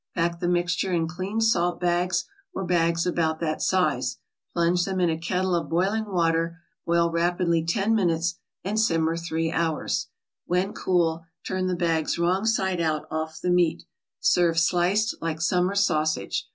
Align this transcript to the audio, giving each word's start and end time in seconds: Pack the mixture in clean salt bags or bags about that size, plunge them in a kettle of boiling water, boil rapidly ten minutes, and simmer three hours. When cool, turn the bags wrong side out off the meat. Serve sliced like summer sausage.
Pack 0.15 0.39
the 0.39 0.47
mixture 0.47 0.91
in 0.91 1.07
clean 1.07 1.39
salt 1.39 1.79
bags 1.79 2.25
or 2.55 2.63
bags 2.65 3.05
about 3.05 3.39
that 3.39 3.61
size, 3.61 4.17
plunge 4.51 4.83
them 4.83 4.99
in 4.99 5.11
a 5.11 5.17
kettle 5.19 5.53
of 5.53 5.69
boiling 5.69 6.05
water, 6.11 6.57
boil 6.87 7.11
rapidly 7.11 7.63
ten 7.63 7.93
minutes, 7.93 8.39
and 8.63 8.79
simmer 8.79 9.15
three 9.15 9.51
hours. 9.51 10.07
When 10.47 10.73
cool, 10.73 11.25
turn 11.45 11.67
the 11.67 11.75
bags 11.75 12.17
wrong 12.17 12.45
side 12.47 12.81
out 12.81 13.05
off 13.11 13.39
the 13.41 13.51
meat. 13.51 13.83
Serve 14.19 14.57
sliced 14.57 15.13
like 15.21 15.39
summer 15.39 15.75
sausage. 15.75 16.47